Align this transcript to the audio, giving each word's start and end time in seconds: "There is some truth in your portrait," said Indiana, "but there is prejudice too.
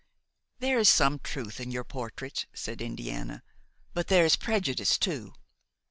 "There 0.57 0.79
is 0.79 0.89
some 0.89 1.19
truth 1.19 1.59
in 1.59 1.69
your 1.69 1.83
portrait," 1.83 2.47
said 2.55 2.81
Indiana, 2.81 3.43
"but 3.93 4.07
there 4.07 4.25
is 4.25 4.35
prejudice 4.35 4.97
too. 4.97 5.33